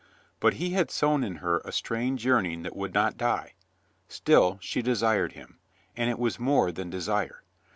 [0.39, 3.53] But he had sown in her a strange yearn ing that would not die.
[4.07, 5.59] Still she desired him,
[5.95, 7.43] and it was more than desire.